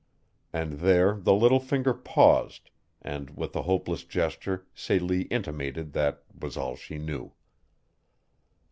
And 0.51 0.79
there 0.79 1.13
the 1.13 1.35
little 1.35 1.59
finger 1.59 1.93
paused, 1.93 2.71
and 3.03 3.37
with 3.37 3.55
a 3.55 3.61
hopeless 3.61 4.03
gesture 4.03 4.65
Celie 4.73 5.25
intimated 5.25 5.93
that 5.93 6.23
was 6.41 6.57
all 6.57 6.75
she 6.75 6.97
knew. 6.97 7.33